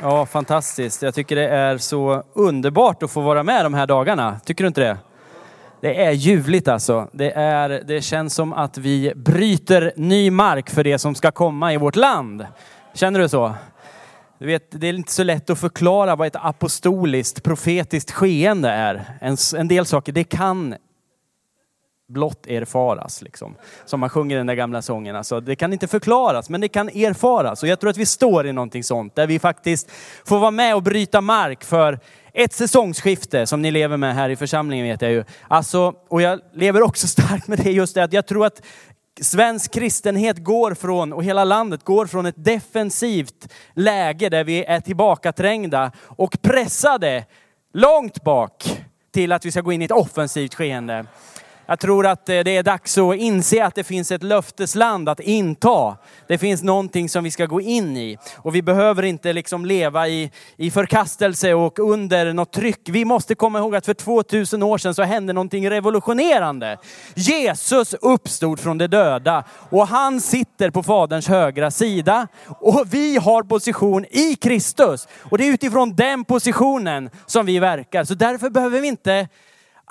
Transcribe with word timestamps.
Ja, 0.00 0.26
fantastiskt. 0.26 1.02
Jag 1.02 1.14
tycker 1.14 1.36
det 1.36 1.48
är 1.48 1.78
så 1.78 2.22
underbart 2.34 3.02
att 3.02 3.10
få 3.10 3.20
vara 3.20 3.42
med 3.42 3.64
de 3.64 3.74
här 3.74 3.86
dagarna. 3.86 4.40
Tycker 4.44 4.64
du 4.64 4.68
inte 4.68 4.80
det? 4.80 4.96
Det 5.80 6.04
är 6.04 6.10
ljuvligt 6.10 6.68
alltså. 6.68 7.08
Det, 7.12 7.30
är, 7.30 7.68
det 7.68 8.02
känns 8.02 8.34
som 8.34 8.52
att 8.52 8.78
vi 8.78 9.12
bryter 9.16 9.92
ny 9.96 10.30
mark 10.30 10.70
för 10.70 10.84
det 10.84 10.98
som 10.98 11.14
ska 11.14 11.30
komma 11.30 11.72
i 11.72 11.76
vårt 11.76 11.96
land. 11.96 12.46
Känner 12.94 13.20
du 13.20 13.28
så? 13.28 13.54
Du 14.38 14.46
vet, 14.46 14.66
det 14.70 14.86
är 14.86 14.92
inte 14.92 15.12
så 15.12 15.24
lätt 15.24 15.50
att 15.50 15.58
förklara 15.58 16.16
vad 16.16 16.26
ett 16.26 16.36
apostoliskt, 16.36 17.42
profetiskt 17.42 18.10
skeende 18.10 18.70
är. 18.70 19.04
En, 19.20 19.36
en 19.56 19.68
del 19.68 19.86
saker, 19.86 20.12
det 20.12 20.24
kan 20.24 20.74
blott 22.08 22.46
erfaras. 22.46 23.22
Liksom. 23.22 23.54
Som 23.84 24.00
man 24.00 24.08
sjunger 24.08 24.36
i 24.36 24.38
den 24.38 24.46
där 24.46 24.54
gamla 24.54 24.82
sången. 24.82 25.16
Alltså, 25.16 25.40
det 25.40 25.56
kan 25.56 25.72
inte 25.72 25.88
förklaras, 25.88 26.50
men 26.50 26.60
det 26.60 26.68
kan 26.68 26.88
erfaras. 26.88 27.62
Och 27.62 27.68
jag 27.68 27.80
tror 27.80 27.90
att 27.90 27.96
vi 27.96 28.06
står 28.06 28.46
i 28.46 28.52
någonting 28.52 28.84
sånt, 28.84 29.14
där 29.14 29.26
vi 29.26 29.38
faktiskt 29.38 29.90
får 30.24 30.38
vara 30.38 30.50
med 30.50 30.74
och 30.74 30.82
bryta 30.82 31.20
mark 31.20 31.64
för 31.64 32.00
ett 32.34 32.52
säsongsskifte 32.52 33.46
som 33.46 33.62
ni 33.62 33.70
lever 33.70 33.96
med 33.96 34.14
här 34.14 34.28
i 34.28 34.36
församlingen 34.36 34.86
vet 34.86 35.02
jag 35.02 35.10
ju. 35.10 35.24
Alltså, 35.48 35.94
och 36.08 36.22
jag 36.22 36.40
lever 36.52 36.82
också 36.82 37.06
starkt 37.08 37.48
med 37.48 37.58
det 37.58 37.70
just 37.70 37.94
det 37.94 38.04
att 38.04 38.12
jag 38.12 38.26
tror 38.26 38.46
att 38.46 38.62
svensk 39.20 39.72
kristenhet 39.72 40.38
går 40.38 40.74
från, 40.74 41.12
och 41.12 41.24
hela 41.24 41.44
landet 41.44 41.84
går 41.84 42.06
från 42.06 42.26
ett 42.26 42.44
defensivt 42.44 43.48
läge 43.74 44.28
där 44.28 44.44
vi 44.44 44.64
är 44.64 44.80
tillbakaträngda 44.80 45.92
och 46.06 46.42
pressade 46.42 47.24
långt 47.74 48.24
bak 48.24 48.82
till 49.12 49.32
att 49.32 49.44
vi 49.44 49.50
ska 49.50 49.60
gå 49.60 49.72
in 49.72 49.82
i 49.82 49.84
ett 49.84 49.90
offensivt 49.90 50.54
skeende. 50.54 51.06
Jag 51.66 51.80
tror 51.80 52.06
att 52.06 52.28
eh, 52.28 52.40
det 52.40 52.56
är 52.56 52.62
dags 52.62 52.98
att 52.98 53.16
inse 53.16 53.64
att 53.64 53.74
det 53.74 53.84
finns 53.84 54.10
ett 54.10 54.22
löftesland 54.22 55.08
att 55.08 55.20
inta. 55.20 55.96
Det 56.28 56.38
finns 56.38 56.62
någonting 56.62 57.08
som 57.08 57.24
vi 57.24 57.30
ska 57.30 57.46
gå 57.46 57.60
in 57.60 57.96
i. 57.96 58.18
Och 58.36 58.54
vi 58.54 58.62
behöver 58.62 59.02
inte 59.02 59.32
liksom 59.32 59.64
leva 59.64 60.08
i, 60.08 60.30
i 60.56 60.70
förkastelse 60.70 61.54
och 61.54 61.78
under 61.78 62.32
något 62.32 62.52
tryck. 62.52 62.80
Vi 62.88 63.04
måste 63.04 63.34
komma 63.34 63.58
ihåg 63.58 63.76
att 63.76 63.86
för 63.86 63.94
2000 63.94 64.62
år 64.62 64.78
sedan 64.78 64.94
så 64.94 65.02
hände 65.02 65.32
någonting 65.32 65.70
revolutionerande. 65.70 66.78
Jesus 67.14 67.94
uppstod 67.94 68.60
från 68.60 68.78
de 68.78 68.86
döda 68.86 69.44
och 69.70 69.86
han 69.86 70.20
sitter 70.20 70.70
på 70.70 70.82
Faderns 70.82 71.28
högra 71.28 71.70
sida. 71.70 72.28
Och 72.46 72.84
vi 72.90 73.16
har 73.16 73.42
position 73.42 74.04
i 74.10 74.34
Kristus. 74.34 75.08
Och 75.22 75.38
det 75.38 75.48
är 75.48 75.52
utifrån 75.52 75.94
den 75.96 76.24
positionen 76.24 77.10
som 77.26 77.46
vi 77.46 77.58
verkar. 77.58 78.04
Så 78.04 78.14
därför 78.14 78.50
behöver 78.50 78.80
vi 78.80 78.88
inte 78.88 79.28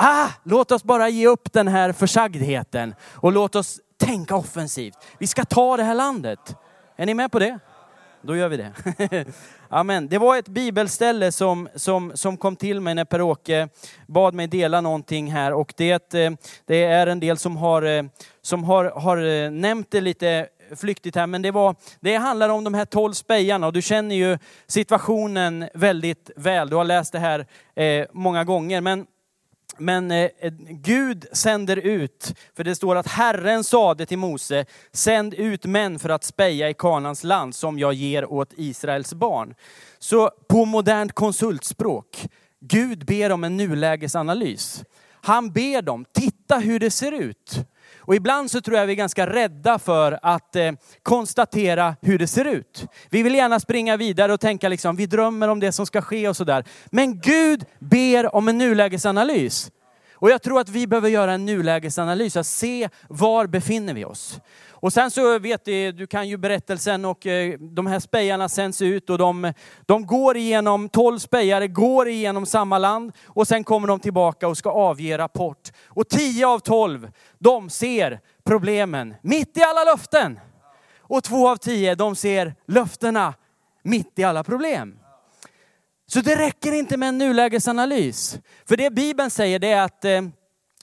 Ah, 0.04 0.30
låt 0.44 0.72
oss 0.72 0.84
bara 0.84 1.10
ge 1.10 1.28
upp 1.28 1.54
den 1.54 1.68
här 1.68 1.92
försagdheten 1.92 2.96
och 3.14 3.32
låt 3.32 3.56
oss 3.56 3.80
tänka 3.98 4.36
offensivt. 4.36 4.98
Vi 5.18 5.28
ska 5.28 5.46
ta 5.46 5.78
det 5.78 5.84
här 5.84 5.96
landet. 5.96 6.56
Är 6.96 7.06
ni 7.06 7.14
med 7.14 7.32
på 7.32 7.40
det? 7.40 7.60
Då 8.22 8.36
gör 8.36 8.50
vi 8.50 8.58
det. 8.58 8.74
Amen. 9.70 10.08
Det 10.08 10.18
var 10.18 10.38
ett 10.38 10.48
bibelställe 10.48 11.32
som, 11.32 11.70
som, 11.76 12.12
som 12.16 12.38
kom 12.38 12.56
till 12.56 12.80
mig 12.80 12.96
när 12.96 13.06
Per-Åke 13.06 13.70
bad 14.08 14.34
mig 14.34 14.48
dela 14.48 14.82
någonting 14.82 15.32
här 15.32 15.54
och 15.54 15.74
det, 15.78 16.14
eh, 16.14 16.32
det 16.66 16.84
är 16.84 17.08
en 17.08 17.20
del 17.20 17.38
som 17.38 17.58
har, 17.58 17.82
eh, 17.82 18.04
som 18.42 18.64
har, 18.64 18.86
har 18.86 19.18
eh, 19.18 19.52
nämnt 19.52 19.92
det 19.92 20.02
lite 20.02 20.48
flyktigt 20.76 21.16
här, 21.16 21.28
men 21.28 21.42
det, 21.42 21.52
var, 21.52 21.76
det 22.00 22.16
handlar 22.16 22.50
om 22.50 22.64
de 22.64 22.74
här 22.74 22.86
tolv 22.86 23.14
spejarna 23.14 23.68
och 23.68 23.74
du 23.74 23.82
känner 23.82 24.16
ju 24.16 24.38
situationen 24.68 25.70
väldigt 25.74 26.32
väl. 26.36 26.70
Du 26.70 26.76
har 26.76 26.84
läst 26.84 27.12
det 27.12 27.20
här 27.20 27.46
eh, 27.76 28.06
många 28.12 28.44
gånger. 28.44 28.82
Men 28.82 29.06
men 29.82 30.12
eh, 30.12 30.30
Gud 30.70 31.26
sänder 31.32 31.78
ut, 31.78 32.34
för 32.56 32.64
det 32.64 32.76
står 32.76 32.96
att 32.96 33.08
Herren 33.08 33.64
sade 33.64 34.06
till 34.06 34.18
Mose, 34.18 34.66
sänd 34.92 35.34
ut 35.34 35.66
män 35.66 36.00
för 36.00 36.10
att 36.10 36.24
speja 36.24 36.70
i 36.70 36.74
Kanans 36.74 37.24
land 37.24 37.56
som 37.56 37.80
jag 37.80 37.94
ger 37.94 38.32
åt 38.32 38.54
Israels 38.56 39.14
barn. 39.14 39.56
Så 40.00 40.32
på 40.50 40.66
modernt 40.66 41.14
konsultspråk, 41.14 42.28
Gud 42.60 43.06
ber 43.06 43.32
om 43.32 43.44
en 43.44 43.58
nulägesanalys. 43.58 44.84
Han 45.22 45.52
ber 45.52 45.82
dem, 45.82 46.06
titta 46.12 46.58
hur 46.58 46.80
det 46.80 46.92
ser 46.92 47.12
ut. 47.12 47.66
Och 48.02 48.16
ibland 48.16 48.52
så 48.52 48.62
tror 48.62 48.78
jag 48.78 48.86
vi 48.86 48.94
är 48.94 48.98
ganska 48.98 49.28
rädda 49.28 49.80
för 49.80 50.20
att 50.22 50.56
eh, 50.56 50.72
konstatera 51.04 51.96
hur 52.02 52.20
det 52.20 52.28
ser 52.28 52.46
ut. 52.46 52.86
Vi 53.10 53.24
vill 53.24 53.36
gärna 53.36 53.60
springa 53.60 53.98
vidare 53.98 54.34
och 54.34 54.40
tänka 54.40 54.70
liksom, 54.70 54.96
vi 54.96 55.06
drömmer 55.06 55.48
om 55.48 55.60
det 55.60 55.72
som 55.72 55.86
ska 55.86 56.02
ske 56.02 56.30
och 56.30 56.38
sådär. 56.38 56.64
Men 56.86 57.20
Gud 57.20 57.66
ber 57.80 58.36
om 58.36 58.48
en 58.48 58.58
nulägesanalys. 58.58 59.72
Och 60.14 60.30
jag 60.30 60.42
tror 60.42 60.60
att 60.60 60.70
vi 60.70 60.88
behöver 60.88 61.10
göra 61.10 61.34
en 61.34 61.46
nulägesanalys, 61.46 62.38
att 62.38 62.48
se 62.48 62.90
var 63.08 63.48
befinner 63.48 63.94
vi 63.94 64.06
oss. 64.06 64.40
Och 64.82 64.94
sen 64.94 65.12
så 65.12 65.40
vet 65.40 65.66
du, 65.66 65.92
du 65.92 66.08
kan 66.08 66.30
ju 66.30 66.38
berättelsen 66.38 67.06
och 67.06 67.28
eh, 67.28 67.60
de 67.60 67.88
här 67.88 68.00
spejarna 68.00 68.50
sänds 68.50 68.82
ut 68.82 69.10
och 69.10 69.18
de, 69.18 69.54
de 69.86 70.06
går 70.06 70.38
igenom, 70.38 70.90
tolv 70.90 71.20
spejare 71.20 71.68
går 71.68 72.08
igenom 72.08 72.46
samma 72.46 72.78
land 72.78 73.12
och 73.26 73.48
sen 73.48 73.64
kommer 73.64 73.88
de 73.88 74.00
tillbaka 74.00 74.48
och 74.48 74.58
ska 74.58 74.72
avge 74.72 75.18
rapport. 75.18 75.70
Och 75.88 76.10
tio 76.10 76.48
av 76.48 76.60
tolv, 76.60 77.12
de 77.40 77.70
ser 77.70 78.20
problemen 78.44 79.16
mitt 79.22 79.58
i 79.58 79.62
alla 79.64 79.84
löften. 79.84 80.40
Och 81.00 81.24
två 81.24 81.50
av 81.50 81.56
tio, 81.56 81.96
de 81.96 82.16
ser 82.16 82.56
löftena 82.68 83.34
mitt 83.84 84.20
i 84.20 84.24
alla 84.24 84.44
problem. 84.44 84.98
Så 86.08 86.22
det 86.22 86.36
räcker 86.36 86.72
inte 86.72 86.98
med 86.98 87.10
en 87.10 87.18
nulägesanalys. 87.18 88.40
För 88.66 88.78
det 88.78 88.94
Bibeln 88.94 89.32
säger 89.32 89.60
det 89.60 89.72
är 89.72 89.82
att 89.82 90.06
eh, 90.06 90.22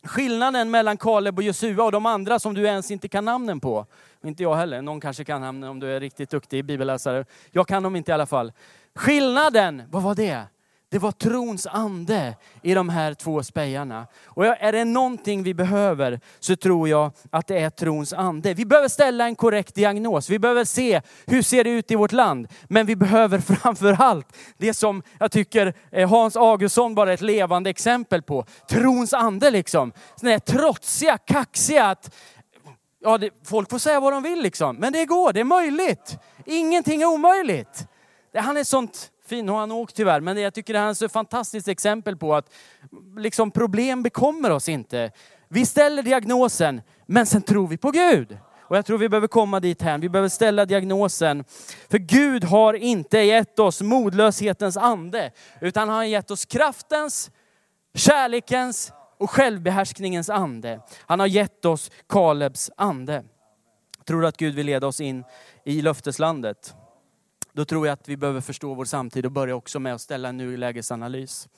skillnaden 0.04 0.70
mellan 0.70 0.96
Kaleb 0.96 1.38
och 1.38 1.42
Josua 1.42 1.84
och 1.84 1.92
de 1.92 2.06
andra 2.06 2.38
som 2.38 2.54
du 2.54 2.66
ens 2.66 2.90
inte 2.90 3.08
kan 3.08 3.24
namnen 3.24 3.60
på, 3.60 3.86
inte 4.24 4.42
jag 4.42 4.56
heller, 4.56 4.82
någon 4.82 5.00
kanske 5.00 5.24
kan 5.24 5.40
namnen 5.40 5.70
om 5.70 5.80
du 5.80 5.92
är 5.96 6.00
riktigt 6.00 6.30
duktig 6.30 6.64
bibelläsare. 6.64 7.24
Jag 7.50 7.68
kan 7.68 7.82
dem 7.82 7.96
inte 7.96 8.10
i 8.10 8.14
alla 8.14 8.26
fall. 8.26 8.52
Skillnaden, 8.94 9.82
vad 9.90 10.02
var 10.02 10.14
det? 10.14 10.42
Det 10.90 10.98
var 10.98 11.12
trons 11.12 11.66
ande 11.66 12.36
i 12.62 12.74
de 12.74 12.88
här 12.88 13.14
två 13.14 13.42
spejarna. 13.42 14.06
Och 14.24 14.46
är 14.46 14.72
det 14.72 14.84
någonting 14.84 15.42
vi 15.42 15.54
behöver 15.54 16.20
så 16.38 16.56
tror 16.56 16.88
jag 16.88 17.12
att 17.30 17.46
det 17.46 17.58
är 17.58 17.70
trons 17.70 18.12
ande. 18.12 18.54
Vi 18.54 18.64
behöver 18.64 18.88
ställa 18.88 19.24
en 19.24 19.36
korrekt 19.36 19.74
diagnos. 19.74 20.30
Vi 20.30 20.38
behöver 20.38 20.64
se 20.64 21.00
hur 21.26 21.42
ser 21.42 21.64
det 21.64 21.70
ut 21.70 21.90
i 21.90 21.94
vårt 21.94 22.12
land. 22.12 22.48
Men 22.68 22.86
vi 22.86 22.96
behöver 22.96 23.38
framför 23.54 23.96
allt 24.02 24.36
det 24.56 24.74
som 24.74 25.02
jag 25.18 25.32
tycker 25.32 25.74
eh, 25.92 26.10
Hans 26.10 26.36
Augustsson 26.36 26.94
bara 26.94 27.10
är 27.10 27.14
ett 27.14 27.20
levande 27.20 27.70
exempel 27.70 28.22
på. 28.22 28.44
Trons 28.70 29.12
ande 29.12 29.50
liksom. 29.50 29.92
Sådana 30.16 30.32
här 30.32 30.38
trotsiga, 30.38 31.18
kaxiga 31.18 31.84
att 31.84 32.14
ja, 33.00 33.18
det, 33.18 33.30
folk 33.44 33.70
får 33.70 33.78
säga 33.78 34.00
vad 34.00 34.12
de 34.12 34.22
vill 34.22 34.42
liksom. 34.42 34.76
Men 34.76 34.92
det 34.92 35.04
går, 35.04 35.32
det 35.32 35.40
är 35.40 35.44
möjligt. 35.44 36.18
Ingenting 36.44 37.02
är 37.02 37.06
omöjligt. 37.06 37.86
Han 38.34 38.56
är 38.56 38.64
sånt 38.64 39.10
fin. 39.28 39.46
Nu 39.46 39.52
har 39.52 39.58
han 39.60 39.72
åkt 39.72 39.96
tyvärr, 39.96 40.20
men 40.20 40.36
jag 40.36 40.54
tycker 40.54 40.72
det 40.72 40.78
här 40.78 41.02
är 41.02 41.04
ett 41.04 41.12
fantastiskt 41.12 41.68
exempel 41.68 42.16
på 42.16 42.34
att 42.34 42.50
liksom, 43.16 43.50
problem 43.50 44.02
bekommer 44.02 44.50
oss 44.50 44.68
inte. 44.68 45.10
Vi 45.48 45.66
ställer 45.66 46.02
diagnosen, 46.02 46.82
men 47.06 47.26
sen 47.26 47.42
tror 47.42 47.68
vi 47.68 47.76
på 47.76 47.90
Gud. 47.90 48.38
Och 48.68 48.76
jag 48.76 48.86
tror 48.86 48.98
vi 48.98 49.08
behöver 49.08 49.28
komma 49.28 49.60
dit 49.60 49.82
här. 49.82 49.98
Vi 49.98 50.08
behöver 50.08 50.28
ställa 50.28 50.64
diagnosen. 50.64 51.44
För 51.90 51.98
Gud 51.98 52.44
har 52.44 52.74
inte 52.74 53.18
gett 53.18 53.58
oss 53.58 53.82
modlöshetens 53.82 54.76
ande, 54.76 55.30
utan 55.60 55.88
han 55.88 55.96
har 55.98 56.04
gett 56.04 56.30
oss 56.30 56.44
kraftens, 56.44 57.30
kärlekens 57.94 58.92
och 59.18 59.30
självbehärskningens 59.30 60.30
ande. 60.30 60.80
Han 61.06 61.20
har 61.20 61.26
gett 61.26 61.64
oss 61.64 61.90
Kalebs 62.08 62.70
ande. 62.76 63.24
Tror 64.06 64.20
du 64.20 64.28
att 64.28 64.36
Gud 64.36 64.54
vill 64.54 64.66
leda 64.66 64.86
oss 64.86 65.00
in 65.00 65.24
i 65.64 65.82
löfteslandet? 65.82 66.74
Då 67.58 67.64
tror 67.64 67.86
jag 67.86 67.92
att 67.92 68.08
vi 68.08 68.16
behöver 68.16 68.40
förstå 68.40 68.74
vår 68.74 68.84
samtid 68.84 69.26
och 69.26 69.32
börja 69.32 69.54
också 69.54 69.80
med 69.80 69.94
att 69.94 70.00
ställa 70.00 70.28
en 70.28 70.36
nulägesanalys. 70.36 71.48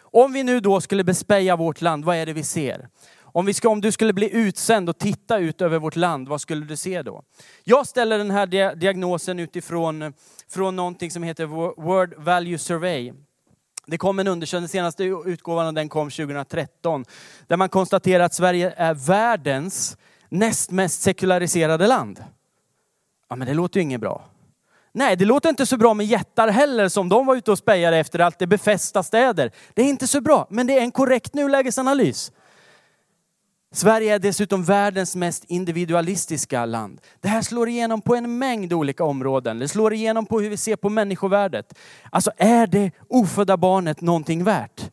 Om 0.00 0.32
vi 0.32 0.42
nu 0.42 0.60
då 0.60 0.80
skulle 0.80 1.04
bespeja 1.04 1.56
vårt 1.56 1.80
land, 1.80 2.04
vad 2.04 2.16
är 2.16 2.26
det 2.26 2.32
vi 2.32 2.44
ser? 2.44 2.88
Om, 3.20 3.46
vi 3.46 3.54
ska, 3.54 3.68
om 3.68 3.80
du 3.80 3.92
skulle 3.92 4.12
bli 4.12 4.36
utsänd 4.36 4.88
och 4.88 4.98
titta 4.98 5.38
ut 5.38 5.60
över 5.60 5.78
vårt 5.78 5.96
land, 5.96 6.28
vad 6.28 6.40
skulle 6.40 6.66
du 6.66 6.76
se 6.76 7.02
då? 7.02 7.22
Jag 7.64 7.86
ställer 7.86 8.18
den 8.18 8.30
här 8.30 8.74
diagnosen 8.74 9.38
utifrån 9.38 10.12
från 10.48 10.76
någonting 10.76 11.10
som 11.10 11.22
heter 11.22 11.46
World 11.82 12.14
Value 12.16 12.58
Survey. 12.58 13.12
Det 13.86 13.98
kom 13.98 14.18
en 14.18 14.26
undersökning, 14.26 14.62
den 14.62 14.68
senaste 14.68 15.04
utgåvan 15.04 15.66
av 15.66 15.72
den 15.72 15.88
kom 15.88 16.10
2013, 16.10 17.04
där 17.46 17.56
man 17.56 17.68
konstaterar 17.68 18.24
att 18.24 18.34
Sverige 18.34 18.74
är 18.76 18.94
världens 18.94 19.96
näst 20.28 20.70
mest 20.70 21.02
sekulariserade 21.02 21.86
land. 21.86 22.24
Ja 23.28 23.36
men 23.36 23.48
det 23.48 23.54
låter 23.54 23.80
ju 23.80 23.82
inget 23.82 24.00
bra. 24.00 24.31
Nej, 24.94 25.16
det 25.16 25.24
låter 25.24 25.48
inte 25.48 25.66
så 25.66 25.76
bra 25.76 25.94
med 25.94 26.06
jättar 26.06 26.48
heller 26.48 26.88
som 26.88 27.08
de 27.08 27.26
var 27.26 27.36
ute 27.36 27.50
och 27.50 27.58
spejade 27.58 27.96
efter 27.96 28.18
allt 28.18 28.38
det 28.38 28.46
befästa 28.46 29.02
städer. 29.02 29.50
Det 29.74 29.82
är 29.82 29.86
inte 29.86 30.06
så 30.06 30.20
bra, 30.20 30.46
men 30.50 30.66
det 30.66 30.78
är 30.78 30.82
en 30.82 30.90
korrekt 30.90 31.34
nulägesanalys. 31.34 32.32
Sverige 33.74 34.14
är 34.14 34.18
dessutom 34.18 34.64
världens 34.64 35.16
mest 35.16 35.44
individualistiska 35.44 36.64
land. 36.64 37.00
Det 37.20 37.28
här 37.28 37.42
slår 37.42 37.68
igenom 37.68 38.00
på 38.00 38.14
en 38.14 38.38
mängd 38.38 38.72
olika 38.72 39.04
områden. 39.04 39.58
Det 39.58 39.68
slår 39.68 39.92
igenom 39.92 40.26
på 40.26 40.40
hur 40.40 40.50
vi 40.50 40.56
ser 40.56 40.76
på 40.76 40.88
människovärdet. 40.88 41.78
Alltså 42.10 42.30
är 42.36 42.66
det 42.66 42.90
ofödda 43.08 43.56
barnet 43.56 44.00
någonting 44.00 44.44
värt? 44.44 44.90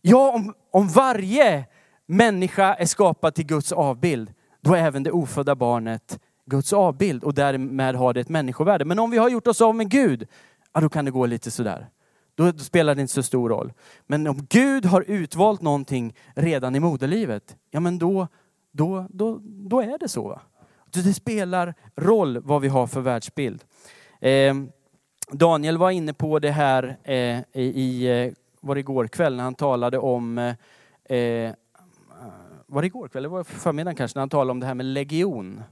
Ja, 0.00 0.32
om, 0.32 0.54
om 0.70 0.88
varje 0.88 1.64
människa 2.06 2.74
är 2.74 2.86
skapad 2.86 3.34
till 3.34 3.46
Guds 3.46 3.72
avbild, 3.72 4.32
då 4.60 4.74
är 4.74 4.78
även 4.78 5.02
det 5.02 5.10
ofödda 5.10 5.54
barnet 5.54 6.18
Guds 6.44 6.72
avbild 6.72 7.24
och 7.24 7.34
därmed 7.34 7.94
har 7.94 8.14
det 8.14 8.20
ett 8.20 8.28
människovärde. 8.28 8.84
Men 8.84 8.98
om 8.98 9.10
vi 9.10 9.18
har 9.18 9.28
gjort 9.28 9.46
oss 9.46 9.60
av 9.60 9.74
med 9.74 9.90
Gud, 9.90 10.28
ja 10.72 10.80
då 10.80 10.88
kan 10.88 11.04
det 11.04 11.10
gå 11.10 11.26
lite 11.26 11.50
sådär. 11.50 11.88
Då 12.34 12.52
spelar 12.52 12.94
det 12.94 13.00
inte 13.02 13.14
så 13.14 13.22
stor 13.22 13.48
roll. 13.48 13.72
Men 14.06 14.26
om 14.26 14.46
Gud 14.48 14.86
har 14.86 15.04
utvalt 15.06 15.62
någonting 15.62 16.14
redan 16.34 16.74
i 16.74 16.80
moderlivet, 16.80 17.56
ja 17.70 17.80
men 17.80 17.98
då, 17.98 18.28
då, 18.72 19.06
då, 19.10 19.40
då 19.42 19.80
är 19.80 19.98
det 19.98 20.08
så. 20.08 20.28
Va? 20.28 20.40
Det 20.90 21.14
spelar 21.14 21.74
roll 21.96 22.38
vad 22.44 22.62
vi 22.62 22.68
har 22.68 22.86
för 22.86 23.00
världsbild. 23.00 23.64
Eh, 24.20 24.54
Daniel 25.30 25.78
var 25.78 25.90
inne 25.90 26.12
på 26.12 26.38
det 26.38 26.50
här 26.50 26.96
eh, 27.04 27.40
i, 27.52 28.06
eh, 28.06 28.32
var 28.60 28.74
det 28.74 28.80
igår 28.80 29.06
kväll 29.06 29.36
när 29.36 29.44
han 29.44 29.54
talade 29.54 29.98
om 29.98 30.38
eh, 30.38 30.54
eh, 31.18 31.52
var 32.66 32.82
det 32.82 32.86
igår 32.86 33.08
kväll? 33.08 33.22
Det 33.22 33.28
var 33.28 33.44
förmiddagen 33.44 33.96
kanske, 33.96 34.18
när 34.18 34.22
han 34.22 34.28
talade 34.28 34.50
om 34.50 34.60
det 34.60 34.66
här 34.66 34.74
med 34.74 34.86
legion. 34.86 35.62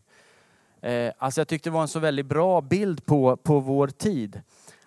Eh, 0.83 1.13
alltså 1.19 1.41
jag 1.41 1.49
tyckte 1.49 1.71
det 1.71 1.75
var 1.75 1.83
en 1.83 1.89
så 1.89 1.99
väldigt 1.99 2.27
bra 2.27 2.61
bild 2.61 3.07
på, 3.07 3.37
på 3.37 3.61
vår 3.61 3.89
tid. 3.89 4.41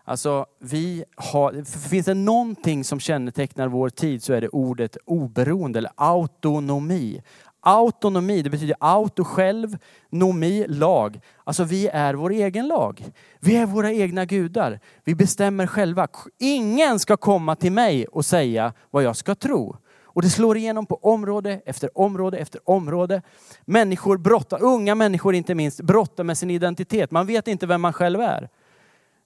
Alltså, 0.05 0.45
vi 0.59 1.03
har, 1.15 1.63
finns 1.89 2.05
det 2.05 2.13
någonting 2.13 2.83
som 2.83 2.99
kännetecknar 2.99 3.67
vår 3.67 3.89
tid 3.89 4.23
så 4.23 4.33
är 4.33 4.41
det 4.41 4.47
ordet 4.49 4.97
oberoende 5.05 5.79
eller 5.79 5.91
autonomi. 5.95 7.21
Autonomi, 7.65 8.41
det 8.41 8.49
betyder 8.49 8.75
auto 8.79 9.23
själv, 9.23 9.77
nomi, 10.09 10.65
lag. 10.67 11.19
Alltså 11.43 11.63
vi 11.63 11.87
är 11.87 12.13
vår 12.13 12.29
egen 12.31 12.67
lag. 12.67 13.05
Vi 13.39 13.55
är 13.55 13.65
våra 13.65 13.91
egna 13.91 14.25
gudar. 14.25 14.79
Vi 15.03 15.15
bestämmer 15.15 15.67
själva. 15.67 16.07
Ingen 16.39 16.99
ska 16.99 17.17
komma 17.17 17.55
till 17.55 17.71
mig 17.71 18.05
och 18.05 18.25
säga 18.25 18.73
vad 18.91 19.03
jag 19.03 19.15
ska 19.15 19.35
tro. 19.35 19.77
Och 20.13 20.21
det 20.21 20.29
slår 20.29 20.57
igenom 20.57 20.85
på 20.85 20.99
område 21.01 21.61
efter 21.65 21.97
område 21.97 22.37
efter 22.37 22.61
område. 22.69 23.21
Människor 23.65 24.17
brottar, 24.17 24.63
unga 24.63 24.95
människor 24.95 25.35
inte 25.35 25.55
minst, 25.55 25.81
brottar 25.81 26.23
med 26.23 26.37
sin 26.37 26.51
identitet. 26.51 27.11
Man 27.11 27.25
vet 27.27 27.47
inte 27.47 27.65
vem 27.65 27.81
man 27.81 27.93
själv 27.93 28.21
är. 28.21 28.49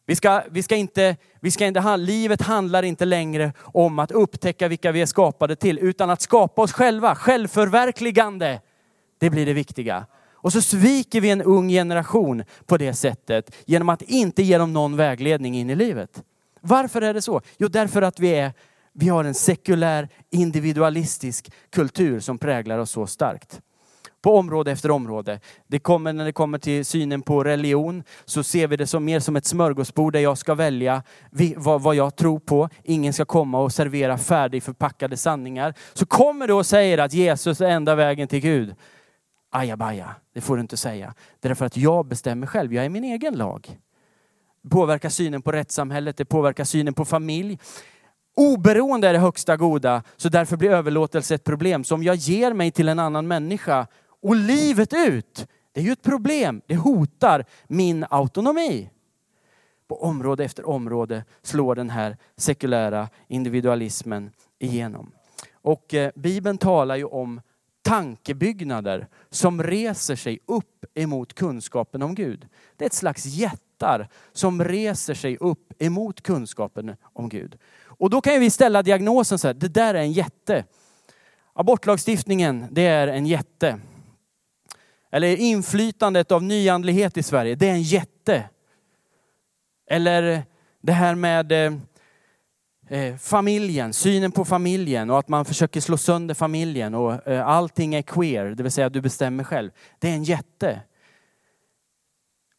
Vi 0.06 0.16
ska, 0.16 0.44
vi 0.50 0.63
ska 0.63 0.75
inte, 0.75 1.16
vi 1.39 1.51
ska 1.51 1.66
inte, 1.66 1.98
livet 1.98 2.42
handlar 2.42 2.84
inte 2.84 3.06
längre 3.06 3.54
om 3.62 4.00
att 4.00 4.12
upptäcka 4.12 4.68
vilka 4.68 4.92
vi 4.92 5.01
är 5.01 5.06
skapade 5.06 5.56
till, 5.56 5.80
utan 5.80 6.10
att 6.10 6.22
skapa 6.22 6.62
oss 6.62 6.72
själva. 6.72 7.16
Självförverkligande, 7.16 8.62
det 9.19 9.30
blir 9.30 9.45
det 9.45 9.54
viktiga. 9.54 10.06
Och 10.34 10.54
så 10.54 10.62
sviker 10.62 11.22
vi 11.22 11.30
en 11.30 11.42
ung 11.42 11.69
generation 11.69 12.44
på 12.66 12.78
det 12.78 12.94
sättet 12.94 13.56
genom 13.66 13.89
att 13.89 14.01
inte 14.01 14.44
ge 14.44 14.57
dem 14.57 14.74
någon 14.74 14.95
vägledning 14.95 15.56
in 15.56 15.69
i 15.69 15.75
livet. 15.75 16.24
Varför 16.62 17.01
är 17.01 17.13
det 17.13 17.22
så? 17.22 17.42
Jo, 17.57 17.68
därför 17.68 18.01
att 18.01 18.19
vi, 18.19 18.30
är, 18.30 18.54
vi 19.00 19.10
har 19.10 19.24
en 19.24 19.34
sekulär 19.34 20.10
individualistisk 20.30 21.52
kultur 21.70 22.20
som 22.20 22.38
präglar 22.38 22.78
oss 22.78 22.92
så 22.92 23.08
starkt 23.08 23.62
på 24.22 24.38
område 24.38 24.72
efter 24.72 24.92
område. 24.92 25.40
Det 25.68 25.80
kommer, 25.80 26.14
när 26.14 26.26
det 26.26 26.32
kommer 26.32 26.58
till 26.58 26.86
synen 26.86 27.22
på 27.22 27.44
religion 27.44 28.04
så 28.26 28.44
ser 28.44 28.68
vi 28.68 28.78
det 28.78 28.88
som 28.88 29.06
mer 29.06 29.20
som 29.20 29.36
ett 29.36 29.46
smörgåsbord 29.46 30.14
där 30.14 30.20
jag 30.20 30.38
ska 30.38 30.56
välja 30.56 31.04
vad, 31.56 31.82
vad 31.82 31.96
jag 31.96 32.16
tror 32.16 32.40
på. 32.40 32.70
Ingen 32.84 33.14
ska 33.14 33.26
komma 33.26 33.60
och 33.60 33.72
servera 33.72 34.18
färdigförpackade 34.18 35.18
sanningar. 35.18 35.74
Så 35.94 36.06
kommer 36.06 36.48
du 36.48 36.54
och 36.54 36.66
säger 36.66 36.98
att 36.98 37.14
Jesus 37.14 37.62
är 37.62 37.70
enda 37.70 37.96
vägen 37.96 38.28
till 38.28 38.40
Gud. 38.40 38.76
Ajabaja, 39.52 40.16
det 40.34 40.42
får 40.42 40.56
du 40.56 40.62
inte 40.62 40.78
säga. 40.78 41.14
Det 41.40 41.48
är 41.48 41.50
därför 41.50 41.66
att 41.66 41.78
jag 41.78 42.06
bestämmer 42.06 42.48
själv, 42.48 42.74
jag 42.74 42.86
är 42.86 42.90
min 42.90 43.04
egen 43.04 43.36
lag. 43.36 43.78
Det 44.64 44.70
påverkar 44.70 45.10
synen 45.10 45.42
på 45.42 45.52
rättssamhället, 45.52 46.18
det 46.18 46.26
påverkar 46.26 46.64
synen 46.64 46.94
på 46.94 47.06
familj. 47.06 47.60
Oberoende 48.38 49.07
är 49.07 49.13
det 49.13 49.19
högsta 49.19 49.57
goda, 49.57 50.04
så 50.18 50.30
därför 50.30 50.57
blir 50.57 50.69
överlåtelse 50.69 51.36
ett 51.36 51.44
problem. 51.44 51.84
Så 51.84 51.95
om 51.95 52.04
jag 52.04 52.16
ger 52.16 52.54
mig 52.54 52.72
till 52.72 52.89
en 52.89 53.00
annan 53.00 53.28
människa 53.28 53.88
och 54.22 54.36
livet 54.36 54.94
ut. 54.94 55.48
Det 55.72 55.80
är 55.80 55.84
ju 55.84 55.92
ett 55.92 56.04
problem. 56.04 56.62
Det 56.68 56.75
hotar 56.75 57.45
min 57.68 58.06
autonomi. 58.10 58.89
På 59.88 60.04
område 60.04 60.44
efter 60.44 60.68
område 60.68 61.24
slår 61.42 61.75
den 61.75 61.89
här 61.89 62.18
sekulära 62.38 63.10
individualismen 63.28 64.31
igenom. 64.60 65.12
Och 65.54 65.94
eh, 65.94 66.12
Bibeln 66.16 66.57
talar 66.57 66.95
ju 66.95 67.06
om 67.06 67.42
tankebyggnader 67.81 69.07
som 69.30 69.63
reser 69.63 70.16
sig 70.16 70.39
upp 70.45 70.86
emot 70.94 71.34
kunskapen 71.34 72.01
om 72.01 72.16
Gud. 72.16 72.48
Det 72.75 72.86
är 72.86 72.88
ett 72.88 72.94
slags 72.94 73.25
jättar 73.25 74.10
som 74.34 74.63
reser 74.63 75.13
sig 75.13 75.38
upp 75.38 75.74
emot 75.80 76.22
kunskapen 76.22 76.95
om 77.01 77.30
Gud. 77.30 77.57
Och 78.00 78.10
då 78.10 78.22
kan 78.22 78.40
vi 78.40 78.50
ställa 78.50 78.84
diagnosen 78.84 79.40
så 79.40 79.48
här, 79.48 79.54
det 79.54 79.68
där 79.68 79.94
är 79.94 80.00
en 80.00 80.12
jätte. 80.12 80.66
Abortlagstiftningen, 81.54 82.68
det 82.72 82.86
är 82.86 83.08
en 83.08 83.26
jätte. 83.26 83.80
Eller 85.12 85.36
inflytandet 85.36 86.32
av 86.32 86.44
nyandlighet 86.44 87.18
i 87.18 87.24
Sverige, 87.24 87.56
det 87.56 87.70
är 87.70 87.74
en 87.74 87.84
jätte. 87.84 88.44
Eller 89.90 90.44
det 90.82 90.92
här 90.92 91.16
med 91.16 91.52
eh, 91.52 91.74
eh 92.90 93.18
familjen, 93.18 93.94
synen 93.94 94.32
på 94.32 94.46
familjen 94.46 95.10
och 95.10 95.20
att 95.20 95.28
man 95.28 95.46
försöker 95.46 95.82
slå 95.82 95.98
sönder 95.98 96.36
familjen 96.36 96.96
och 96.96 97.28
eh, 97.28 97.48
allting 97.48 97.96
är 97.96 98.02
queer, 98.02 98.46
det 98.46 98.64
vill 98.64 98.72
säga 98.72 98.90
du 98.90 99.02
bestämmer 99.02 99.44
själv. 99.44 99.72
Det 100.00 100.10
är 100.10 100.14
en 100.14 100.24
jätte. 100.24 100.82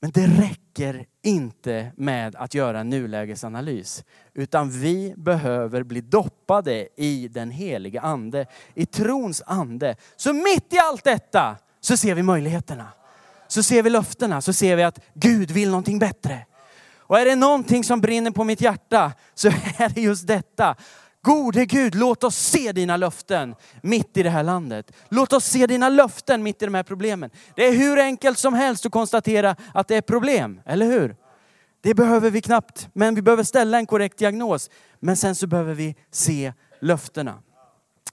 Men 0.00 0.10
det 0.10 0.26
räcker 0.26 1.06
inte 1.22 1.92
med 1.96 2.36
att 2.36 2.54
göra 2.54 2.80
en 2.80 2.90
nulägesanalys, 2.90 4.04
utan 4.34 4.70
vi 4.70 5.14
behöver 5.16 5.82
bli 5.82 6.00
doppade 6.00 6.88
i 6.96 7.28
den 7.28 7.50
heliga 7.50 8.00
ande, 8.00 8.46
i 8.74 8.86
trons 8.86 9.42
ande. 9.46 9.96
Så 10.16 10.32
mitt 10.32 10.72
i 10.72 10.78
allt 10.78 11.04
detta 11.04 11.56
så 11.80 11.96
ser 11.96 12.14
vi 12.14 12.22
möjligheterna. 12.22 12.88
Så 13.48 13.62
ser 13.62 13.82
vi 13.82 13.90
löftena, 13.90 14.40
så 14.40 14.52
ser 14.52 14.76
vi 14.76 14.82
att 14.82 15.00
Gud 15.14 15.50
vill 15.50 15.70
någonting 15.70 15.98
bättre. 15.98 16.46
Och 16.96 17.18
är 17.18 17.24
det 17.24 17.36
någonting 17.36 17.84
som 17.84 18.00
brinner 18.00 18.30
på 18.30 18.44
mitt 18.44 18.60
hjärta 18.60 19.12
så 19.34 19.48
är 19.78 19.94
det 19.94 20.00
just 20.00 20.26
detta. 20.26 20.76
Gode 21.22 21.66
Gud, 21.66 21.94
låt 21.94 22.24
oss 22.24 22.36
se 22.36 22.72
dina 22.72 22.96
löften 22.96 23.54
mitt 23.82 24.16
i 24.16 24.22
det 24.22 24.30
här 24.30 24.42
landet. 24.42 24.92
Låt 25.08 25.32
oss 25.32 25.44
se 25.44 25.66
dina 25.66 25.88
löften 25.88 26.42
mitt 26.42 26.62
i 26.62 26.64
de 26.64 26.74
här 26.74 26.82
problemen. 26.82 27.30
Det 27.56 27.66
är 27.66 27.72
hur 27.72 27.98
enkelt 27.98 28.38
som 28.38 28.54
helst 28.54 28.86
att 28.86 28.92
konstatera 28.92 29.56
att 29.74 29.88
det 29.88 29.96
är 29.96 30.00
problem, 30.00 30.60
eller 30.66 30.86
hur? 30.86 31.16
Det 31.80 31.94
behöver 31.94 32.30
vi 32.30 32.40
knappt, 32.40 32.88
men 32.92 33.14
vi 33.14 33.22
behöver 33.22 33.44
ställa 33.44 33.78
en 33.78 33.86
korrekt 33.86 34.18
diagnos. 34.18 34.70
Men 35.00 35.16
sen 35.16 35.34
så 35.34 35.46
behöver 35.46 35.74
vi 35.74 35.96
se 36.10 36.52
löftena. 36.80 37.42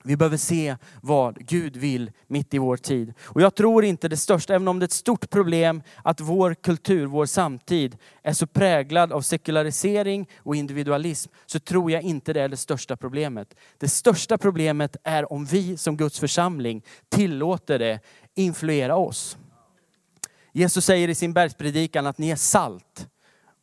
Vi 0.05 0.17
behöver 0.17 0.37
se 0.37 0.75
vad 1.01 1.47
Gud 1.47 1.77
vill 1.77 2.11
mitt 2.27 2.53
i 2.53 2.57
vår 2.57 2.77
tid. 2.77 3.13
Och 3.23 3.41
jag 3.41 3.55
tror 3.55 3.85
inte 3.85 4.07
det 4.07 4.17
största, 4.17 4.55
även 4.55 4.67
om 4.67 4.79
det 4.79 4.83
är 4.83 4.87
ett 4.87 4.91
stort 4.91 5.29
problem 5.29 5.83
att 6.03 6.19
vår 6.19 6.53
kultur, 6.53 7.05
vår 7.05 7.25
samtid 7.25 7.97
är 8.23 8.33
så 8.33 8.47
präglad 8.47 9.11
av 9.11 9.21
sekularisering 9.21 10.29
och 10.37 10.55
individualism, 10.55 11.31
så 11.45 11.59
tror 11.59 11.91
jag 11.91 12.01
inte 12.01 12.33
det 12.33 12.41
är 12.41 12.49
det 12.49 12.57
största 12.57 12.97
problemet. 12.97 13.55
Det 13.77 13.89
största 13.89 14.37
problemet 14.37 14.97
är 15.03 15.33
om 15.33 15.45
vi 15.45 15.77
som 15.77 15.97
Guds 15.97 16.19
församling 16.19 16.83
tillåter 17.09 17.79
det 17.79 17.99
influera 18.35 18.95
oss. 18.95 19.37
Jesus 20.53 20.85
säger 20.85 21.07
i 21.07 21.15
sin 21.15 21.33
bergspredikan 21.33 22.07
att 22.07 22.17
ni 22.17 22.29
är 22.29 22.35
salt 22.35 23.07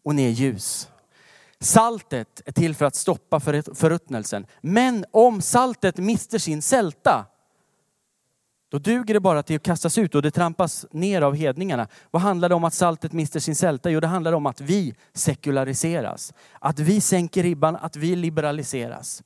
och 0.05 0.15
ni 0.15 0.27
är 0.27 0.31
ljus. 0.31 0.89
Saltet 1.63 2.43
är 2.45 2.53
till 2.53 2.75
för 2.75 2.85
att 2.85 2.95
stoppa 2.95 3.41
förruttnelsen. 3.41 4.47
Men 4.61 5.05
om 5.11 5.43
saltet 5.43 5.97
mister 5.97 6.39
sin 6.39 6.63
sälta, 6.63 7.27
då 8.71 8.79
duger 8.79 9.15
det 9.15 9.21
bara 9.21 9.43
till 9.43 9.57
att 9.57 9.63
kastas 9.63 9.99
ut 9.99 10.15
och 10.15 10.23
det 10.23 10.31
trampas 10.31 10.87
ner 10.91 11.23
av 11.23 11.35
hedningarna. 11.35 11.89
Vad 12.11 12.23
handlar 12.23 12.49
det 12.49 12.55
om 12.55 12.65
att 12.65 12.75
saltet 12.75 13.13
mister 13.13 13.41
sin 13.41 13.57
sälta? 13.57 13.91
Jo, 13.91 14.01
det 14.01 14.07
handlar 14.07 14.33
om 14.33 14.47
att 14.47 14.61
vi 14.61 14.95
sekulariseras. 15.13 16.33
Att 16.59 16.79
vi 16.79 17.01
sänker 17.01 17.43
ribban, 17.43 17.77
att 17.77 17.97
vi 17.97 18.17
liberaliseras. 18.17 19.23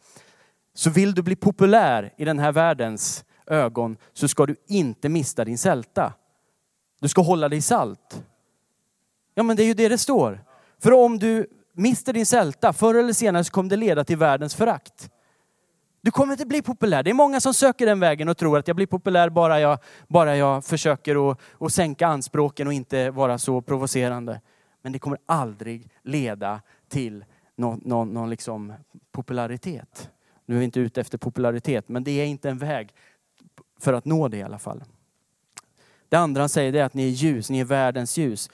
Så 0.75 0.91
vill 0.91 1.15
du 1.15 1.23
bli 1.23 1.37
populär 1.37 2.15
i 2.17 2.25
den 2.25 2.39
här 2.39 2.53
världens 2.53 3.25
ögon 3.47 3.97
så 4.13 4.29
ska 4.29 4.47
du 4.47 4.57
inte 4.67 5.09
mista 5.09 5.45
din 5.45 5.59
sälta. 5.59 6.13
Du 7.01 7.09
ska 7.09 7.23
hålla 7.23 7.49
dig 7.49 7.63
salt. 7.63 8.23
Ja 9.35 9.43
men 9.43 9.57
det 9.57 9.63
är 9.63 9.67
ju 9.67 9.75
det 9.75 9.89
det 9.89 9.99
står. 9.99 10.45
För 10.79 10.93
om 10.93 11.19
du 11.19 11.47
mister 11.77 12.13
din 12.13 12.27
sälta, 12.27 12.73
förr 12.73 12.95
eller 12.95 13.13
senare 13.13 13.45
så 13.45 13.53
kommer 13.53 13.71
det 13.71 13.77
leda 13.77 14.05
till 14.05 14.17
världens 14.17 14.55
förakt. 14.55 15.11
Du 16.01 16.11
kommer 16.11 16.33
inte 16.33 16.47
bli 16.47 16.63
populär. 16.63 17.03
Det 17.03 17.11
är 17.11 17.15
många 17.15 17.41
som 17.41 17.55
söker 17.55 17.87
den 17.87 18.01
vägen 18.01 18.29
och 18.29 18.37
tror 18.37 18.59
att 18.59 18.69
jag 18.69 18.77
blir 18.77 18.87
populär 18.87 19.29
bara 19.29 19.61
jag, 19.61 19.79
bara 20.09 20.37
jag 20.37 20.65
försöker 20.65 21.31
att, 21.31 21.39
att 21.59 21.73
sänka 21.73 22.07
anspråken 22.07 22.67
och 22.67 22.73
inte 22.73 23.11
vara 23.11 23.39
så 23.39 23.61
provocerande. 23.61 24.41
Men 24.83 24.93
det 24.93 24.99
kommer 24.99 25.19
aldrig 25.27 25.91
leda 26.03 26.61
till 26.89 27.25
någon, 27.57 27.81
någon, 27.85 28.09
någon 28.09 28.31
liksom 28.31 28.73
popularitet. 29.13 30.11
Nu 30.47 30.55
är 30.55 30.59
vi 30.59 30.65
inte 30.65 30.81
ute 30.81 31.01
efter 31.01 31.19
popularitet, 31.19 31.89
men 31.89 32.05
det 32.05 32.11
är 32.11 32.27
inte 32.27 32.51
en 32.51 32.59
väg 32.59 32.95
för 33.81 33.93
att 33.93 34.05
nå 34.05 34.29
det 34.29 34.37
i 34.37 34.43
alla 34.43 34.59
fall. 34.59 34.85
Det 36.09 36.17
andra 36.17 36.43
han 36.43 36.49
säger 36.49 36.75
är 36.75 36.85
att 36.85 36.95
ni 36.95 37.07
är 37.07 37.11
ljus, 37.11 37.51
ni 37.51 37.61
är 37.61 37.65
världens 37.65 38.17
ljus. 38.17 38.51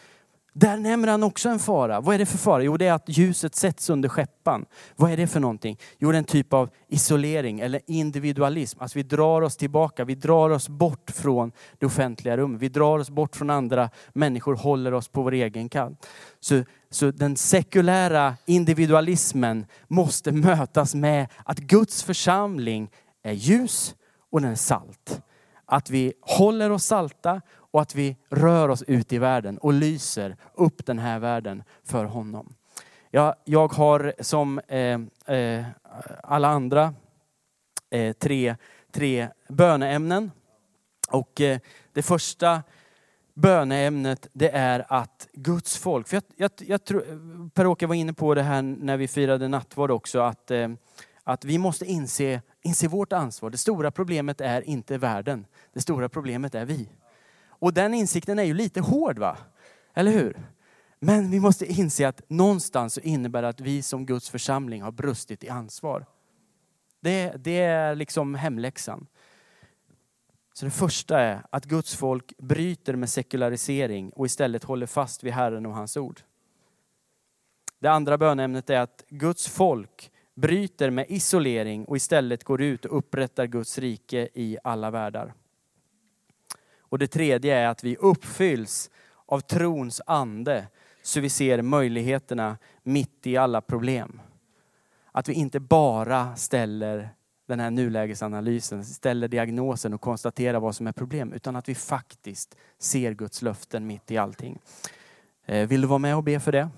Där 0.54 0.76
nämner 0.76 1.09
han 1.09 1.23
också 1.23 1.49
en 1.49 1.59
fara. 1.59 2.00
Vad 2.00 2.14
är 2.14 2.18
det 2.18 2.26
för 2.26 2.38
fara? 2.38 2.62
Jo, 2.62 2.76
det 2.76 2.87
är 2.87 2.92
att 2.92 3.09
ljuset 3.09 3.54
sätts 3.54 3.90
under 3.90 4.09
skeppan. 4.09 4.66
Vad 4.97 5.12
är 5.12 5.16
det 5.16 5.26
för 5.26 5.40
någonting? 5.40 5.78
Jo, 5.99 6.12
det 6.12 6.16
är 6.16 6.18
en 6.18 6.25
typ 6.25 6.52
av 6.52 6.71
isolering 6.88 7.61
eller 7.61 7.80
individualism. 7.87 8.82
Alltså 8.82 8.99
vi 8.99 9.02
drar 9.02 9.42
oss 9.42 9.56
tillbaka, 9.56 10.04
vi 10.04 10.14
drar 10.14 10.50
oss 10.50 10.68
bort 10.68 11.11
från 11.11 11.52
det 11.78 11.87
offentliga 11.87 12.37
rummet. 12.37 12.61
Vi 12.61 12.68
drar 12.68 12.99
oss 12.99 13.11
bort 13.11 13.37
från 13.37 13.50
andra 13.50 13.90
människor, 14.12 14.56
håller 14.56 14.94
oss 14.94 15.09
på 15.09 15.23
vår 15.23 15.32
egen 15.32 15.68
kant. 15.68 16.06
Så, 16.40 16.64
så 16.90 17.11
den 17.11 17.37
sekulära 17.37 18.37
individualismen 18.47 19.66
måste 19.88 20.32
mötas 20.32 20.94
med 20.94 21.26
att 21.44 21.59
Guds 21.59 22.02
församling 22.02 22.90
är 23.23 23.32
ljus 23.32 23.94
och 24.30 24.40
den 24.40 24.50
är 24.50 24.54
salt. 24.54 25.22
Att 25.73 25.91
vi 25.91 26.12
håller 26.21 26.71
oss 26.71 26.85
salta 26.85 27.41
och 27.52 27.83
att 27.83 27.95
vi 27.95 28.17
rör 28.31 28.69
oss 28.69 28.83
ut 28.83 29.12
i 29.12 29.19
världen 29.19 29.59
och 29.59 29.73
lyser 29.73 30.37
upp 30.55 30.87
den 30.87 30.99
här 30.99 31.19
världen 31.19 31.62
för 31.85 32.05
honom. 32.05 32.55
Jag, 33.11 33.35
jag 33.45 33.73
har 33.73 34.14
som 34.21 34.59
eh, 34.59 35.00
eh, 35.37 35.64
alla 36.23 36.49
andra 36.49 36.95
eh, 37.91 38.12
tre, 38.12 38.57
tre 38.93 39.29
böneämnen. 39.49 40.31
Och 41.11 41.41
eh, 41.41 41.59
det 41.93 42.02
första 42.02 42.62
böneämnet 43.35 44.29
det 44.33 44.50
är 44.50 44.87
att 44.88 45.29
Guds 45.33 45.79
folk, 45.79 46.09
för 46.09 46.17
jag, 46.17 46.25
jag, 46.37 46.50
jag 46.69 46.85
tror, 46.85 47.00
Per-Åke 47.49 47.87
var 47.87 47.95
inne 47.95 48.12
på 48.12 48.35
det 48.35 48.43
här 48.43 48.62
när 48.62 48.97
vi 48.97 49.09
firade 49.09 49.49
nattvard 49.49 49.91
också, 49.91 50.21
att, 50.21 50.50
eh, 50.50 50.69
att 51.25 51.45
vi 51.45 51.59
måste 51.59 51.85
inse, 51.85 52.41
inse 52.62 52.88
vårt 52.88 53.12
ansvar. 53.12 53.50
Det 53.50 53.59
stora 53.59 53.90
problemet 53.90 54.40
är 54.40 54.62
inte 54.62 54.99
världen, 54.99 55.47
det 55.73 55.81
stora 55.81 56.09
problemet 56.09 56.54
är 56.54 56.64
vi. 56.64 56.88
Och 57.49 57.75
den 57.75 57.95
insikten 57.95 58.38
är 58.38 58.42
ju 58.42 58.54
lite 58.54 58.81
hård 58.81 59.19
va? 59.19 59.38
Eller 59.95 60.12
hur? 60.12 60.47
Men 60.99 61.31
vi 61.31 61.40
måste 61.40 61.66
inse 61.66 62.09
att 62.09 62.23
någonstans 62.28 62.95
så 62.95 63.00
innebär 63.00 63.42
det 63.42 63.49
att 63.49 63.61
vi 63.61 63.83
som 63.83 64.07
Guds 64.07 64.31
församling 64.31 64.83
har 64.83 64.92
brustit 64.92 65.45
i 65.45 65.49
ansvar. 65.49 66.07
Det, 67.00 67.33
det 67.38 67.59
är 67.59 67.95
liksom 67.95 68.35
hemläxan. 68.35 69.07
Så 70.52 70.64
det 70.64 70.71
första 70.71 71.21
är 71.21 71.47
att 71.50 71.64
Guds 71.64 71.97
folk 71.97 72.38
bryter 72.38 72.97
med 72.97 73.11
sekularisering 73.11 74.11
och 74.11 74.26
istället 74.26 74.64
håller 74.64 74.87
fast 74.87 75.25
vid 75.25 75.33
Herren 75.33 75.66
och 75.66 75.75
hans 75.75 75.97
ord. 75.97 76.21
Det 77.78 77.88
andra 77.88 78.19
bönämnet 78.19 78.71
är 78.71 78.81
att 78.81 79.04
Guds 79.09 79.49
folk 79.49 80.12
bryter 80.35 80.91
med 80.91 81.07
isolering 81.09 81.85
och 81.85 81.97
istället 81.97 82.45
går 82.45 82.62
ut 82.62 82.85
och 82.85 82.99
upprättar 82.99 83.47
Guds 83.47 83.79
rike 83.79 84.29
i 84.35 84.59
alla 84.65 84.91
världar. 84.91 85.35
Och 86.79 86.99
det 86.99 87.07
tredje 87.07 87.57
är 87.57 87.69
att 87.69 87.85
vi 87.85 87.97
uppfylls 87.97 88.91
av 89.27 89.41
trons 89.41 90.01
ande 90.07 90.67
så 91.03 91.21
vi 91.21 91.29
ser 91.29 91.62
möjligheterna 91.62 92.59
mitt 92.83 93.27
i 93.27 93.37
alla 93.37 93.61
problem. 93.61 94.21
Att 95.12 95.29
vi 95.29 95.33
inte 95.33 95.61
bara 95.61 96.37
ställer 96.37 97.09
den 97.47 97.61
här 97.61 97.71
nulägesanalysen, 97.71 98.85
ställer 98.85 99.29
diagnosen 99.29 99.95
och 99.95 100.01
konstaterar 100.01 100.61
vad 100.61 100.77
som 100.77 100.87
är 100.87 100.93
problem, 100.93 101.33
utan 101.33 101.57
att 101.57 101.69
vi 101.69 101.75
faktiskt 101.75 102.57
ser 102.79 103.12
Guds 103.12 103.43
löften 103.43 103.87
mitt 103.87 104.11
i 104.11 104.17
allting. 104.17 104.59
Eh, 105.45 105.69
vill 105.69 105.81
du 105.81 105.87
vara 105.87 105.99
med 105.99 106.17
och 106.17 106.23
be 106.23 106.41
för 106.41 106.53
det? 106.53 106.69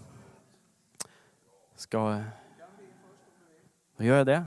Ska... 1.76 2.22
Då 3.96 4.04
gör 4.04 4.16
jag 4.16 4.26
det. 4.26 4.42